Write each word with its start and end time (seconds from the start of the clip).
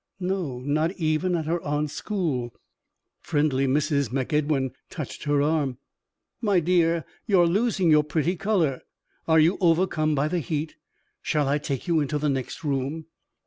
No, 0.19 0.57
not 0.61 0.93
even 0.93 1.35
at 1.35 1.45
her 1.45 1.61
aunt's 1.61 1.93
school! 1.93 2.55
Friendly 3.19 3.67
Mrs. 3.67 4.09
MacEdwin 4.11 4.71
touched 4.89 5.25
her 5.25 5.43
arm. 5.43 5.77
"My 6.41 6.59
dear, 6.59 7.05
you 7.27 7.39
are 7.39 7.45
losing 7.45 7.91
your 7.91 8.03
pretty 8.03 8.35
color. 8.35 8.81
Are 9.27 9.39
you 9.39 9.59
overcome 9.61 10.15
by 10.15 10.27
the 10.27 10.39
heat? 10.39 10.75
Shall 11.21 11.47
I 11.47 11.59
take 11.59 11.87
you 11.87 11.99
into 11.99 12.17
the 12.17 12.29
next 12.29 12.63
room?" 12.63 13.05